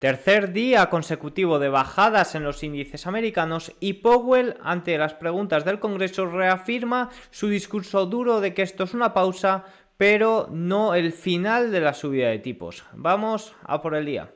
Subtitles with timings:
[0.00, 5.78] Tercer día consecutivo de bajadas en los índices americanos y Powell, ante las preguntas del
[5.78, 9.66] Congreso, reafirma su discurso duro de que esto es una pausa,
[9.98, 12.82] pero no el final de la subida de tipos.
[12.94, 14.32] Vamos a por el día.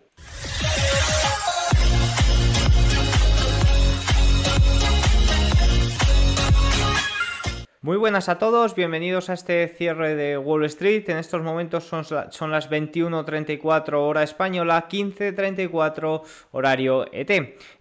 [7.85, 11.07] Muy buenas a todos, bienvenidos a este cierre de Wall Street.
[11.11, 16.23] En estos momentos son, son las 21.34 hora española, 15.34
[16.53, 17.31] horario ET.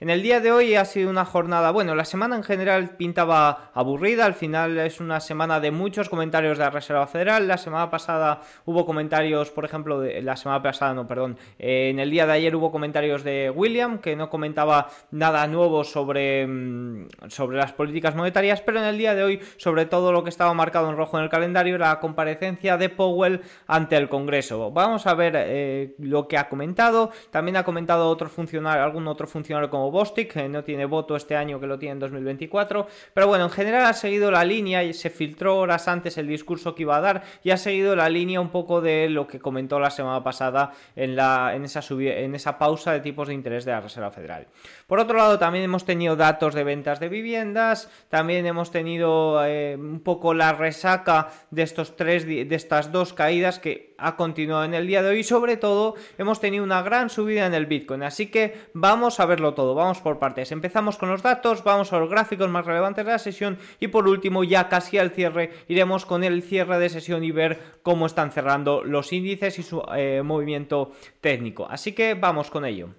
[0.01, 3.71] En el día de hoy ha sido una jornada, bueno, la semana en general pintaba
[3.73, 7.47] aburrida, al final es una semana de muchos comentarios de la Reserva Federal.
[7.47, 12.11] La semana pasada hubo comentarios, por ejemplo, la semana pasada, no, perdón, eh, en el
[12.11, 17.55] día de ayer hubo comentarios de William, que no comentaba nada nuevo sobre, mm, sobre
[17.55, 20.89] las políticas monetarias, pero en el día de hoy, sobre todo, lo que estaba marcado
[20.89, 24.71] en rojo en el calendario era la comparecencia de Powell ante el Congreso.
[24.71, 27.11] Vamos a ver eh, lo que ha comentado.
[27.29, 31.35] También ha comentado otro funcionario, algún otro funcionario como Bostic, que no tiene voto este
[31.35, 32.87] año, que lo tiene en 2024.
[33.13, 36.73] Pero bueno, en general ha seguido la línea y se filtró horas antes el discurso
[36.73, 39.79] que iba a dar y ha seguido la línea un poco de lo que comentó
[39.79, 43.73] la semana pasada en, la, en, esa, en esa pausa de tipos de interés de
[43.73, 44.47] la Reserva Federal.
[44.87, 49.77] Por otro lado, también hemos tenido datos de ventas de viviendas, también hemos tenido eh,
[49.83, 54.73] un poco la resaca de estos tres de estas dos caídas que ha continuado en
[54.73, 55.19] el día de hoy.
[55.19, 59.25] Y sobre todo hemos tenido una gran subida en el Bitcoin así que vamos a
[59.25, 60.51] verlo todo vamos por partes.
[60.51, 64.07] Empezamos con los datos vamos a los gráficos más relevantes de la sesión y por
[64.07, 68.31] último ya casi al cierre iremos con el cierre de sesión y ver cómo están
[68.31, 71.67] cerrando los índices y su eh, movimiento técnico.
[71.69, 72.89] Así que vamos con ello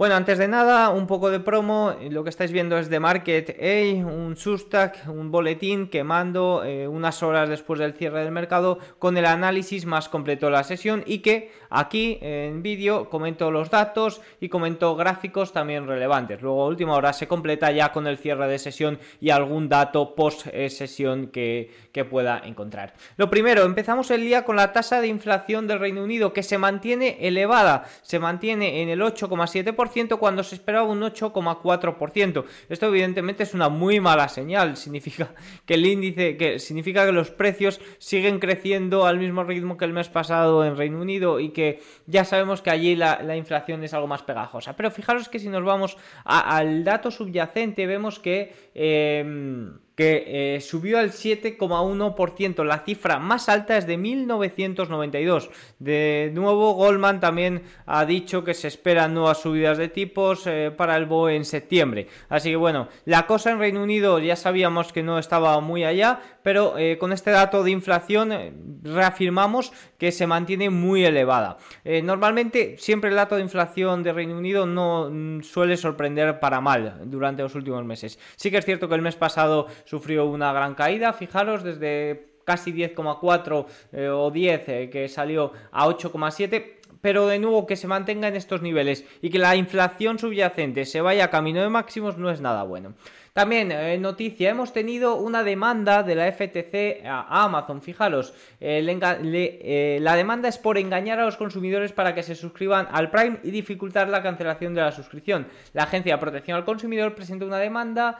[0.00, 1.94] bueno, antes de nada, un poco de promo.
[2.08, 6.88] Lo que estáis viendo es de Market A, un Sustack, un boletín que mando eh,
[6.88, 11.04] unas horas después del cierre del mercado con el análisis más completo de la sesión
[11.04, 16.40] y que aquí en vídeo comento los datos y comento gráficos también relevantes.
[16.40, 20.46] Luego, última hora se completa ya con el cierre de sesión y algún dato post
[20.70, 22.94] sesión que, que pueda encontrar.
[23.18, 26.56] Lo primero, empezamos el día con la tasa de inflación del Reino Unido que se
[26.56, 32.44] mantiene elevada, se mantiene en el 8,7% cuando se esperaba un 8,4%.
[32.68, 35.34] Esto evidentemente es una muy mala señal, significa
[35.66, 39.92] que el índice, que significa que los precios siguen creciendo al mismo ritmo que el
[39.92, 44.06] mes pasado en Reino Unido y que ya sabemos que allí la, inflación es algo
[44.06, 44.76] más pegajosa.
[44.76, 48.70] Pero fijaros que si nos vamos al dato subyacente vemos que...
[48.74, 52.64] Eh, que eh, subió al 7,1%.
[52.64, 55.50] La cifra más alta es de 1992.
[55.78, 60.96] De nuevo, Goldman también ha dicho que se esperan nuevas subidas de tipos eh, para
[60.96, 62.06] el BOE en septiembre.
[62.30, 66.20] Así que bueno, la cosa en Reino Unido ya sabíamos que no estaba muy allá,
[66.42, 71.58] pero eh, con este dato de inflación reafirmamos que se mantiene muy elevada.
[71.84, 77.02] normalmente siempre el dato de inflación de Reino Unido no mm, suele sorprender para mal
[77.04, 78.18] durante los últimos meses.
[78.36, 82.72] Sí que es cierto que el mes pasado sufrió una gran caída, fijaros, desde casi
[82.72, 88.28] 10,4 eh, o 10 eh, que salió a 8,7 pero de nuevo que se mantenga
[88.28, 92.40] en estos niveles y que la inflación subyacente se vaya camino de máximos no es
[92.40, 92.94] nada bueno.
[93.32, 97.80] También, eh, noticia, hemos tenido una demanda de la FTC a Amazon.
[97.80, 102.88] Fijaros, eh, eh, la demanda es por engañar a los consumidores para que se suscriban
[102.90, 105.46] al Prime y dificultar la cancelación de la suscripción.
[105.74, 108.18] La Agencia de Protección al Consumidor presenta una demanda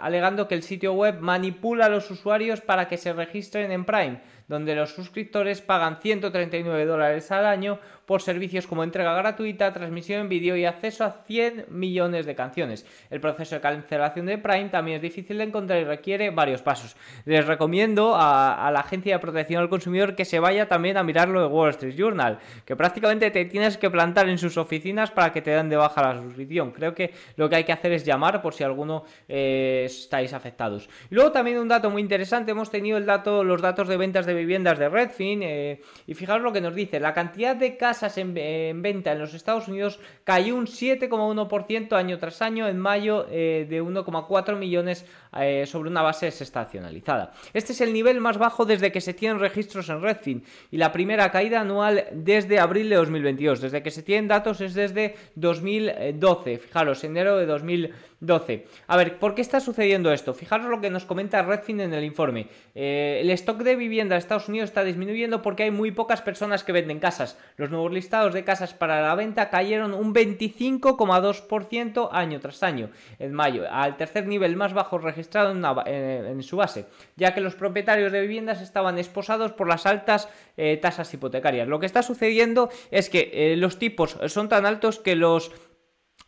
[0.00, 4.20] alegando que el sitio web manipula a los usuarios para que se registren en Prime
[4.48, 10.28] donde los suscriptores pagan 139 dólares al año por servicios como entrega gratuita, transmisión en
[10.28, 12.86] vídeo y acceso a 100 millones de canciones.
[13.10, 16.96] El proceso de cancelación de Prime también es difícil de encontrar y requiere varios pasos.
[17.24, 21.40] Les recomiendo a, la Agencia de Protección al Consumidor que se vaya también a mirarlo
[21.40, 25.42] de Wall Street Journal, que prácticamente te tienes que plantar en sus oficinas para que
[25.42, 26.70] te den de baja la suscripción.
[26.70, 30.88] Creo que lo que hay que hacer es llamar por si alguno eh, estáis afectados.
[31.10, 34.78] Y luego también un dato muy interesante, hemos tenido los datos de ventas de viviendas
[34.78, 39.12] de Redfin eh, y fijaros lo que nos dice, la cantidad de casas en, venta
[39.12, 44.56] en los Estados Unidos cayó un 7,1% año tras año en mayo eh, de 1,4
[44.56, 45.06] millones
[45.38, 47.32] eh, sobre una base desestacionalizada.
[47.52, 50.92] Este es el nivel más bajo desde que se tienen registros en Redfin y la
[50.92, 53.60] primera caída anual desde abril de 2022.
[53.60, 56.58] Desde que se tienen datos es desde 2012.
[56.58, 58.15] Fijaros, enero de 2012.
[58.20, 58.66] 2012.
[58.86, 60.34] A ver, ¿por qué está sucediendo esto?
[60.34, 62.48] Fijaros lo que nos comenta Redfin en el informe.
[62.74, 66.64] Eh, el stock de vivienda de Estados Unidos está disminuyendo porque hay muy pocas personas
[66.64, 67.38] que venden casas.
[67.56, 73.32] Los nuevos listados de casas para la venta cayeron un 25,2% año tras año en
[73.32, 75.52] mayo, al tercer nivel más bajo registrado
[75.86, 76.86] en, su base,
[77.16, 81.68] ya que los propietarios de viviendas estaban esposados por las altas eh, tasas hipotecarias.
[81.68, 85.52] Lo que está sucediendo es que eh, los tipos son tan altos que los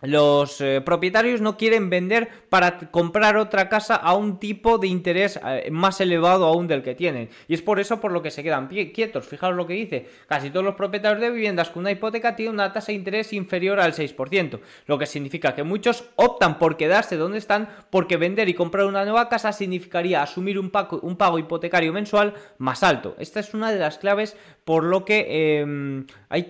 [0.00, 5.40] los eh, propietarios no quieren vender para comprar otra casa a un tipo de interés
[5.44, 7.30] eh, más elevado aún del que tienen.
[7.48, 9.26] Y es por eso por lo que se quedan quietos.
[9.26, 10.08] Fijaos lo que dice.
[10.28, 13.80] Casi todos los propietarios de viviendas con una hipoteca tienen una tasa de interés inferior
[13.80, 14.60] al 6%.
[14.86, 19.04] Lo que significa que muchos optan por quedarse donde están porque vender y comprar una
[19.04, 23.16] nueva casa significaría asumir un pago, hipotecario mensual más alto.
[23.18, 26.48] Esta es una de las claves por lo que em, hay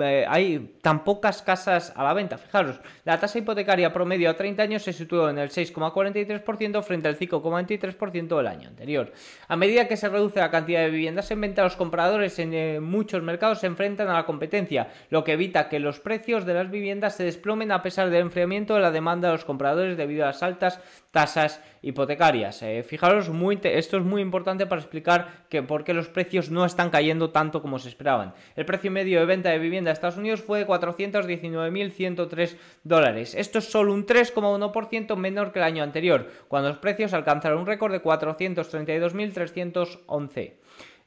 [0.00, 2.38] eh, hay tan pocas casas a la venta.
[2.38, 7.18] Fijaros, la tasa hipotecaria promedio a 30 años se situó en el 6,43% frente al
[7.18, 9.12] 5,23% del año anterior.
[9.48, 12.80] A medida que se reduce la cantidad de viviendas en venta, los compradores en eh,
[12.80, 16.70] muchos mercados se enfrentan a la competencia, lo que evita que los precios de las
[16.70, 20.28] viviendas se desplomen a pesar del enfriamiento de la demanda de los compradores debido a
[20.28, 22.62] las altas tasas hipotecarias.
[22.62, 23.30] Eh, fijaros,
[23.62, 27.62] esto es muy importante para explicar que por qué los precios no están cayendo tanto
[27.62, 28.34] como se esperaban.
[28.56, 33.36] El precio medio de venta de vivienda de Estados Unidos fue de 419.103 dólares.
[33.36, 37.66] Esto es solo un 3,1% menor que el año anterior, cuando los precios alcanzaron un
[37.66, 40.54] récord de 432.311.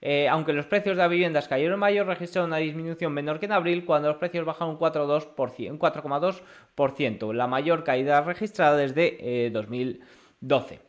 [0.02, 3.52] Eh, aunque los precios de viviendas cayeron en mayo, registraron una disminución menor que en
[3.52, 10.00] abril, cuando los precios bajaron un 4,2%, la mayor caída registrada desde eh, 2000.
[10.42, 10.82] 12.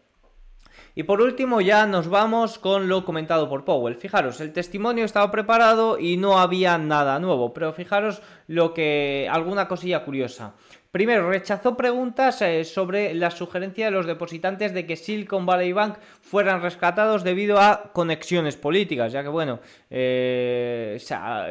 [0.95, 3.95] Y por último ya nos vamos con lo comentado por Powell.
[3.95, 9.69] Fijaros, el testimonio estaba preparado y no había nada nuevo, pero fijaros lo que alguna
[9.69, 10.55] cosilla curiosa.
[10.91, 15.99] Primero, rechazó preguntas eh, sobre la sugerencia de los depositantes de que Silicon Valley Bank
[16.21, 20.99] fueran rescatados debido a conexiones políticas, ya que, bueno, eh,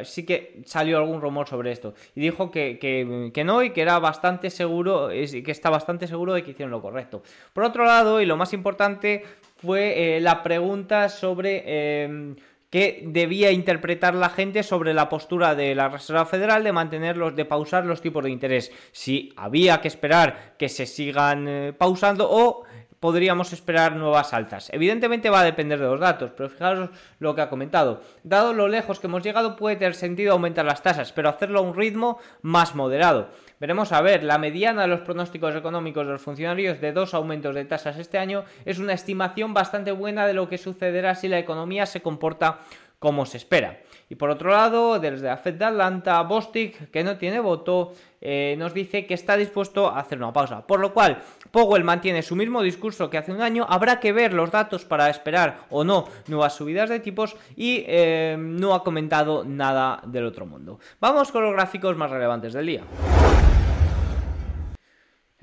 [0.04, 1.94] sí que salió algún rumor sobre esto.
[2.14, 6.44] Y dijo que, que, no y que era bastante seguro, que está bastante seguro de
[6.44, 7.22] que hicieron lo correcto.
[7.54, 9.24] Por otro lado, y lo más importante,
[9.56, 15.88] fue eh, la pregunta sobre que debía interpretar la gente sobre la postura de la
[15.88, 18.70] Reserva Federal de mantenerlos, de pausar los tipos de interés.
[18.92, 22.62] Si había que esperar que se sigan eh, pausando o
[23.00, 24.68] podríamos esperar nuevas altas.
[24.72, 28.02] Evidentemente va a depender de los datos, pero fijaros lo que ha comentado.
[28.22, 31.62] Dado lo lejos que hemos llegado, puede tener sentido aumentar las tasas, pero hacerlo a
[31.62, 33.28] un ritmo más moderado.
[33.58, 37.54] Veremos a ver, la mediana de los pronósticos económicos de los funcionarios de dos aumentos
[37.54, 41.38] de tasas este año es una estimación bastante buena de lo que sucederá si la
[41.38, 42.60] economía se comporta
[43.00, 43.80] como se espera.
[44.08, 48.54] Y por otro lado, desde la Fed de Atlanta, Bostic, que no tiene voto, eh,
[48.58, 50.66] nos dice que está dispuesto a hacer una pausa.
[50.66, 53.66] Por lo cual, Powell mantiene su mismo discurso que hace un año.
[53.68, 58.36] Habrá que ver los datos para esperar o no nuevas subidas de tipos y eh,
[58.38, 60.78] no ha comentado nada del otro mundo.
[61.00, 62.82] Vamos con los gráficos más relevantes del día.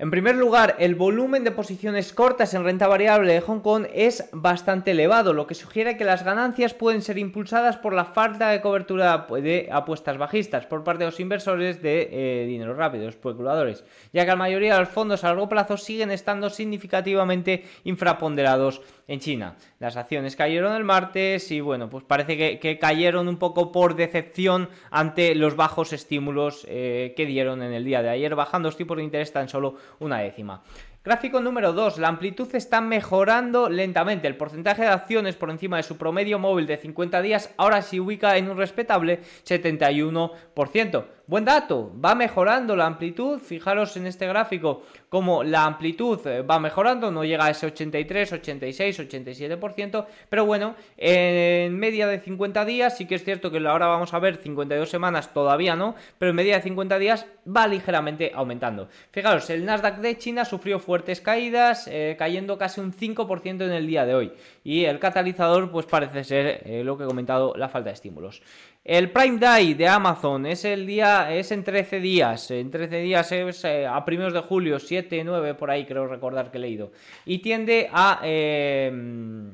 [0.00, 4.28] En primer lugar, el volumen de posiciones cortas en renta variable de Hong Kong es
[4.30, 8.60] bastante elevado, lo que sugiere que las ganancias pueden ser impulsadas por la falta de
[8.60, 14.22] cobertura de apuestas bajistas por parte de los inversores de eh, dinero rápido, especuladores, ya
[14.22, 19.56] que la mayoría de los fondos a largo plazo siguen estando significativamente infraponderados en China.
[19.80, 24.68] Las acciones cayeron el martes y bueno, pues parece que, cayeron un poco por decepción
[24.90, 28.98] ante los bajos estímulos eh, que dieron en el día de ayer, bajando los tipos
[28.98, 30.62] de interés tan solo una décima.
[31.04, 31.98] Gráfico número 2.
[31.98, 34.28] La amplitud está mejorando lentamente.
[34.28, 37.98] El porcentaje de acciones por encima de su promedio móvil de 50 días ahora se
[37.98, 41.04] ubica en un respetable 71%.
[41.28, 43.38] Buen dato, va mejorando la amplitud.
[43.38, 48.32] Fijaros en este gráfico como la amplitud eh, va mejorando, no llega a ese 83,
[48.32, 53.86] 86, 87%, pero bueno, en media de 50 días, sí que es cierto que ahora
[53.86, 58.32] vamos a ver 52 semanas, todavía no, pero en media de 50 días va ligeramente
[58.34, 58.88] aumentando.
[59.10, 63.86] Fijaros, el Nasdaq de China sufrió fuertes caídas, eh, cayendo casi un 5% en el
[63.86, 64.32] día de hoy,
[64.64, 68.42] y el catalizador pues parece ser eh, lo que he comentado, la falta de estímulos.
[68.84, 72.50] El Prime Day de Amazon es el día, es en 13 días.
[72.50, 76.50] En 13 días es eh, a primeros de julio, 7, 9, por ahí creo recordar
[76.50, 76.92] que he leído.
[77.24, 78.20] Y tiende a.
[78.22, 79.52] Em,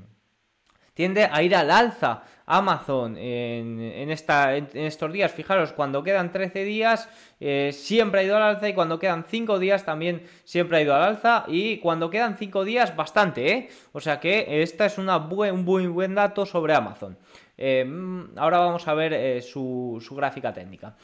[0.94, 5.32] tiende a ir al alza Amazon en, esta, en, estos días.
[5.32, 7.08] Fijaros, cuando quedan 13 días
[7.40, 10.94] eh, siempre ha ido al alza y cuando quedan 5 días también siempre ha ido
[10.94, 13.68] al alza y cuando quedan 5 días bastante, ¿eh?
[13.92, 17.18] O sea que esta es una un muy buen dato sobre Amazon.
[17.56, 20.96] Eh, mm, ahora vamos a ver eh, su, gráfica técnica.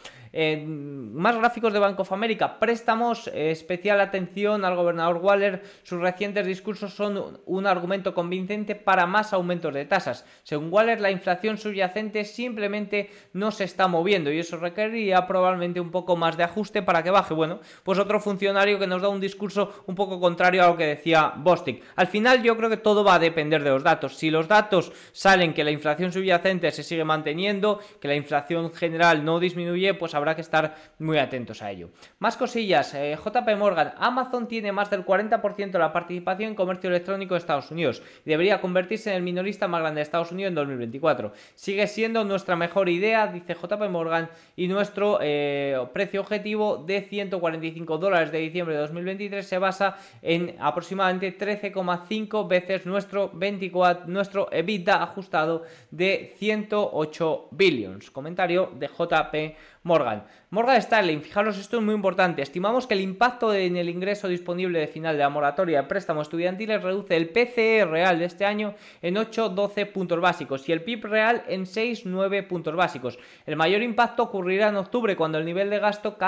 [0.73, 2.59] más gráficos de Bank of America.
[2.59, 5.63] Préstamos, especial atención al gobernador Waller.
[5.83, 10.25] Sus recientes discursos son un argumento convincente para más aumentos de tasas.
[10.43, 15.91] Según Waller, la inflación subyacente simplemente no se está moviendo y eso requeriría probablemente un
[15.91, 17.35] poco más de ajuste para que baje.
[17.35, 20.87] Bueno, pues otro funcionario que nos da un discurso un poco contrario a lo que
[20.87, 21.83] decía Bostic.
[21.97, 24.17] Al final yo creo que todo va a depender de los datos.
[24.17, 29.25] Si los datos salen que la inflación subyacente se sigue manteniendo, que la inflación general
[29.25, 31.91] no disminuye, pues habrá que estar muy atentos a ello.
[32.19, 36.91] Más cosillas, eh, JP Morgan, Amazon tiene más del 40% de la participación en comercio
[36.91, 40.49] electrónico de Estados Unidos y debería convertirse en el minorista más grande de Estados Unidos
[40.49, 41.33] en 2024.
[41.55, 47.99] Sigue siendo nuestra mejor idea, dice JP Morgan, y nuestro eh, precio objetivo de 145
[47.99, 55.03] dólares de diciembre de 2023 se basa en aproximadamente 13,5 veces nuestro 24, nuestro EBITDA
[55.03, 58.11] ajustado de 108 billions.
[58.11, 60.25] Comentario de JP Morgan.
[60.51, 62.43] Morgan Stanley, fijaros, esto es muy importante.
[62.43, 66.27] Estimamos que el impacto en el ingreso disponible de final de la moratoria de préstamos
[66.27, 71.05] estudiantiles reduce el PCE real de este año en 8-12 puntos básicos y el PIB
[71.05, 73.19] real en 6-9 puntos básicos.
[73.47, 76.19] El mayor impacto ocurrirá en octubre cuando el nivel de gasto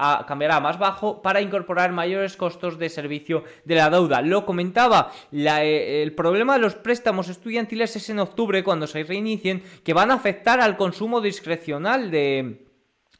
[0.00, 4.22] cambiar cambiará más bajo para incorporar mayores costos de servicio de la deuda.
[4.22, 9.62] Lo comentaba, eh, el problema de los préstamos estudiantiles es en octubre cuando se reinicien
[9.84, 12.69] que van a afectar al consumo discrecional de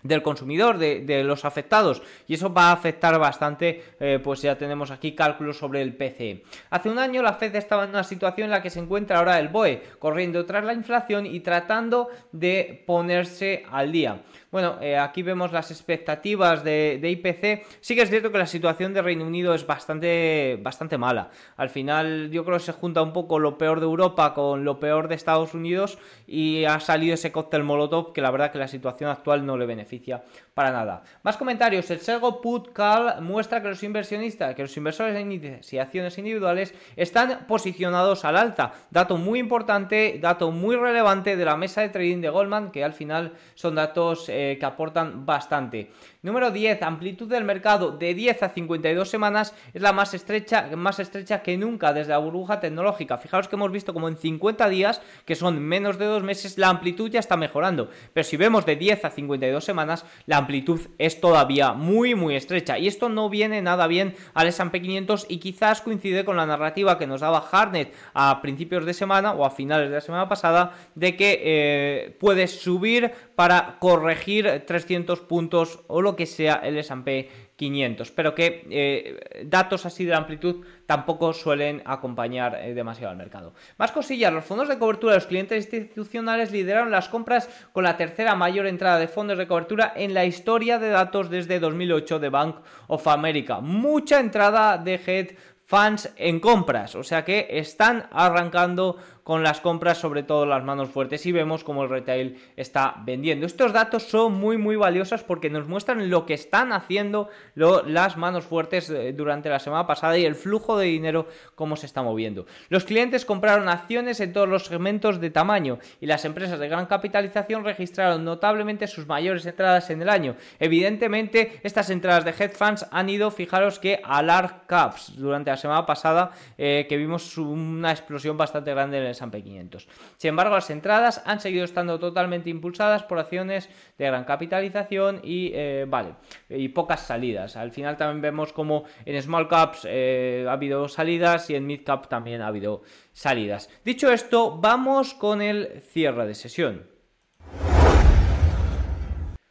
[0.03, 4.91] del consumidor, de, los afectados y eso va a afectar bastante, eh, pues ya tenemos
[4.91, 6.43] aquí cálculos sobre el PCE.
[6.71, 9.39] Hace un año la Fed estaba en una situación en la que se encuentra ahora
[9.39, 14.23] el BOE, corriendo tras la inflación y tratando de ponerse al día.
[14.51, 17.67] Bueno, eh, aquí vemos las expectativas de, IPC.
[17.81, 21.31] Sí que es cierto que la situación de Reino Unido es bastante, bastante mala.
[21.57, 24.81] Al final yo creo que se junta un poco lo peor de Europa con lo
[24.81, 28.69] peor de Estados Unidos y ha salido ese cóctel molotov que la verdad que la
[28.69, 30.23] situación actual no le beneficia beneficia
[30.61, 31.03] para nada.
[31.23, 31.91] Más comentarios.
[31.91, 36.19] El Sergo Put Call muestra que los inversionistas, que los inversores en índices y acciones
[36.19, 38.75] individuales están posicionados al alta.
[38.91, 42.93] Dato muy importante, dato muy relevante de la mesa de trading de Goldman, que al
[42.93, 44.29] final son datos...
[44.29, 45.91] Eh, que aportan bastante.
[46.23, 50.99] Número 10, amplitud del mercado de 10 a 52 semanas es la más estrecha, más
[50.99, 53.17] estrecha que nunca desde la burbuja tecnológica.
[53.19, 56.69] Fijaros que hemos visto como en 50 días, que son menos de dos meses, la
[56.69, 57.89] amplitud ya está mejorando.
[58.13, 60.50] Pero si vemos de 10 a 52 semanas, la amplitud
[60.99, 62.79] es todavía muy muy estrecha.
[62.79, 66.99] Y esto no viene nada bien al S&P 500 y quizás coincide con la narrativa
[66.99, 70.75] que nos daba Harnett a principios de semana o a finales de la semana pasada
[70.95, 77.50] de que eh, puede subir para corregir 300 puntos o lo que sea el S&P
[77.61, 83.53] 500, pero que eh, datos así de amplitud tampoco suelen acompañar eh, demasiado al mercado.
[83.77, 87.99] Más cosillas, los fondos de cobertura de los clientes institucionales lideraron las compras con la
[87.99, 92.31] tercera mayor entrada de fondos de cobertura en la historia de datos desde 2008 de
[92.31, 93.61] Bank of America.
[93.61, 95.37] Mucha entrada de head
[95.67, 98.97] fans en compras, o sea que están arrancando
[99.31, 103.47] con las compras, sobre todo las manos fuertes, y vemos cómo el retail está vendiendo.
[103.47, 108.45] Estos datos son muy, muy valiosos porque nos muestran lo que están haciendo las manos
[108.45, 112.45] fuertes eh, durante la semana pasada y el flujo de dinero, cómo se está moviendo.
[112.71, 116.87] Los clientes compraron acciones en todos los segmentos de tamaño y las empresas de gran
[116.87, 120.35] capitalización registraron notablemente sus mayores entradas en el año.
[120.59, 125.57] Evidentemente, estas entradas de hedge funds han ido, fijaros que a large caps durante la
[125.57, 129.89] semana pasada, eh, que vimos una explosión bastante grande en el S&P 500.
[130.17, 135.51] Sin embargo, las entradas han seguido estando totalmente impulsadas por acciones de gran capitalización y,
[135.55, 136.15] eh, vale,
[136.49, 137.57] y pocas salidas.
[137.57, 141.83] Al final también vemos como en small caps eh, ha habido salidas y en mid
[141.85, 143.69] cap también ha habido salidas.
[143.85, 147.00] Dicho esto, vamos con el cierre de sesión.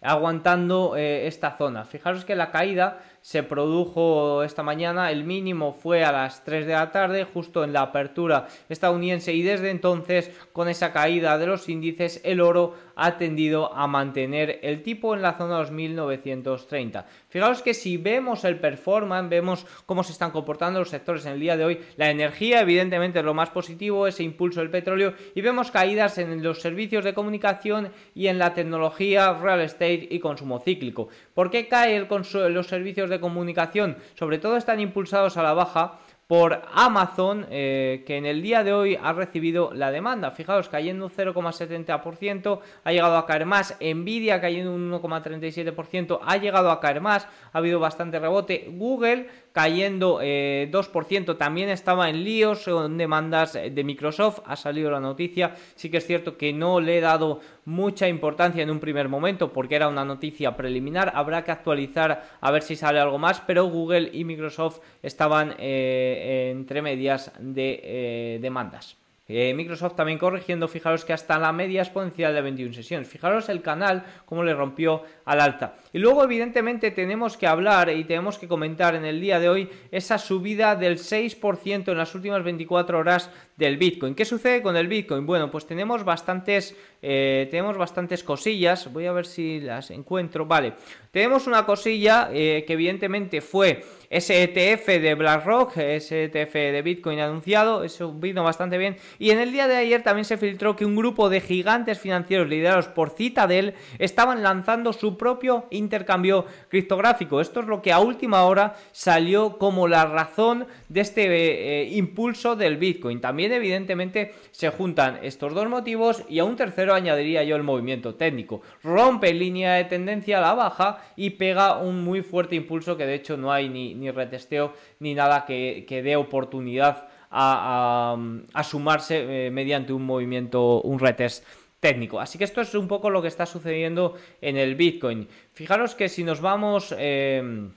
[0.00, 1.84] aguantando eh, esta zona.
[1.84, 6.74] Fijaros que la caída se produjo esta mañana, el mínimo fue a las 3 de
[6.74, 11.68] la tarde, justo en la apertura estadounidense y desde entonces con esa caída de los
[11.68, 17.04] índices el oro ha tendido a mantener el tipo en la zona 2930.
[17.28, 21.40] Fijaos que si vemos el performance, vemos cómo se están comportando los sectores en el
[21.40, 25.40] día de hoy, la energía evidentemente es lo más positivo, ese impulso del petróleo y
[25.40, 30.60] vemos caídas en los servicios de comunicación y en la tecnología, real estate y consumo
[30.60, 31.08] cíclico.
[31.34, 33.96] ¿Por qué cae el los servicios de comunicación?
[34.14, 38.72] Sobre todo están impulsados a la baja por Amazon, eh, que en el día de
[38.72, 40.32] hoy ha recibido la demanda.
[40.32, 43.76] Fijaos, cayendo un 0,70%, ha llegado a caer más.
[43.80, 47.28] Nvidia cayendo un 1,37%, ha llegado a caer más.
[47.52, 48.66] Ha habido bastante rebote.
[48.72, 55.00] Google cayendo 2%, eh, también estaba en líos con demandas de Microsoft, ha salido la
[55.00, 59.08] noticia, sí que es cierto que no le he dado mucha importancia en un primer
[59.08, 63.40] momento porque era una noticia preliminar, habrá que actualizar a ver si sale algo más,
[63.46, 68.98] pero Google y Microsoft estaban eh, entre medias de eh, demandas.
[69.28, 73.08] Eh, Microsoft también corrigiendo, fijaros que hasta la media exponencial de 21 sesiones.
[73.08, 75.74] Fijaros el canal, cómo le rompió al alta.
[75.92, 79.68] Y luego, evidentemente, tenemos que hablar y tenemos que comentar en el día de hoy
[79.90, 84.14] esa subida del 6% en las últimas 24 horas del Bitcoin.
[84.14, 85.24] ¿Qué sucede con el Bitcoin?
[85.24, 88.92] Bueno, pues tenemos bastantes, eh, tenemos bastantes cosillas.
[88.92, 90.46] Voy a ver si las encuentro.
[90.46, 90.74] Vale,
[91.10, 97.18] tenemos una cosilla eh, que evidentemente fue ese ETF de BlackRock, ese ETF de Bitcoin
[97.18, 98.96] anunciado, eso vino bastante bien.
[99.18, 102.48] Y en el día de ayer también se filtró que un grupo de gigantes financieros
[102.48, 107.40] liderados por Citadel estaban lanzando su propio intercambio criptográfico.
[107.40, 112.56] Esto es lo que a última hora salió como la razón de este eh, impulso
[112.56, 113.20] del Bitcoin.
[113.20, 118.14] También evidentemente se juntan estos dos motivos y a un tercero añadiría yo el movimiento
[118.14, 118.62] técnico.
[118.82, 123.14] Rompe línea de tendencia a la baja y pega un muy fuerte impulso que de
[123.14, 129.50] hecho no hay ni, ni retesteo ni nada que, que dé oportunidad a, sumarse eh,
[129.50, 131.44] mediante un movimiento, un retest
[131.80, 132.20] técnico.
[132.20, 135.28] Así que esto es un poco lo que está sucediendo en el Bitcoin.
[135.52, 136.94] Fijaros que si nos vamos...
[136.98, 137.70] Eh,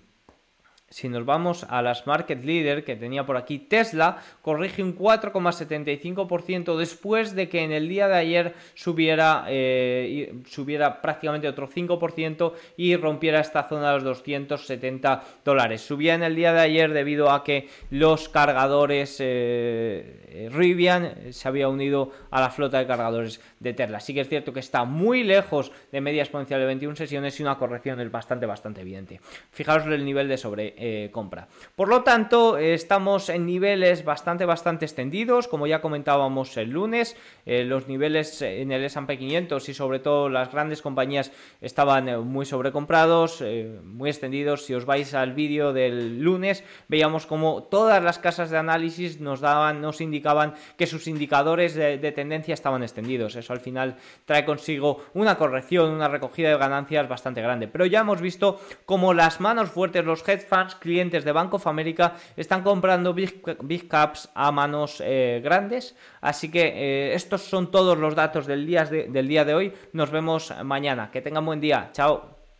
[0.90, 6.78] si nos vamos a las market leader que tenía por aquí Tesla, corrige un 4,75%
[6.78, 12.96] después de que en el día de ayer subiera, eh, subiera prácticamente otro 5% y
[12.96, 15.82] rompiera esta zona de los 270 dólares.
[15.82, 21.68] Subía en el día de ayer debido a que los cargadores eh, Rivian se había
[21.68, 24.00] unido a la flota de cargadores de Tesla.
[24.00, 27.44] Sí que es cierto que está muy lejos de media exponencial de 21 sesiones y
[27.44, 29.20] una corrección es bastante, bastante evidente.
[29.52, 31.50] Fijaros el nivel de sobre eh, compra.
[31.76, 37.66] Por lo tanto, estamos en niveles bastante, bastante extendidos, como ya comentábamos el lunes, eh,
[37.66, 42.46] los niveles en el S&P 500 y sobre todo las grandes compañías estaban eh, muy
[42.46, 43.44] sobrecomprados,
[43.84, 44.66] muy extendidos.
[44.66, 49.42] Si os vais al vídeo del lunes, veíamos como todas las casas de análisis nos
[49.42, 53.36] daban, nos indicaban que sus indicadores de, de tendencia estaban extendidos.
[53.36, 57.68] Eso al final trae consigo una corrección, una recogida de ganancias bastante grande.
[57.68, 61.68] Pero ya hemos visto como las manos fuertes, los hedge funds clientes de Bank of
[61.68, 65.96] America están comprando big, caps a manos eh, grandes.
[66.22, 69.74] Así que eh, estos son todos los datos del día, del día de hoy.
[69.94, 71.12] Nos vemos mañana.
[71.12, 71.90] Que tengan buen día.
[71.94, 72.39] Chao.